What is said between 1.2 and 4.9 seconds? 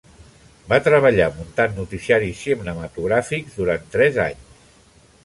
muntant noticiaris cinematogràfics durant tres anys.